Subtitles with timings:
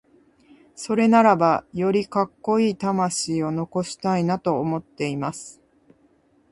[0.73, 5.61] それならば、よりカッコイイ魂を残したいなと思っています。